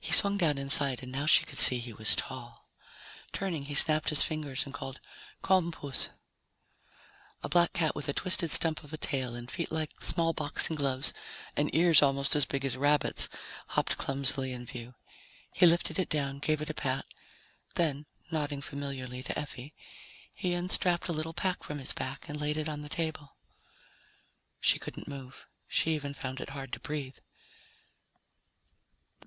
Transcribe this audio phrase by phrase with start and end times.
[0.00, 2.66] He swung down inside and now she could see he was tall.
[3.30, 5.00] Turning, he snapped his fingers and called,
[5.42, 6.08] "Come, puss."
[7.42, 10.76] A black cat with a twisted stump of a tail and feet like small boxing
[10.76, 11.12] gloves
[11.58, 13.28] and ears almost as big as rabbits'
[13.66, 14.94] hopped clumsily in view.
[15.52, 17.04] He lifted it down, gave it a pat.
[17.74, 19.74] Then, nodding familiarly to Effie,
[20.34, 23.36] he unstrapped a little pack from his back and laid it on the table.
[24.58, 25.46] She couldn't move.
[25.68, 27.18] She even found it hard to breathe.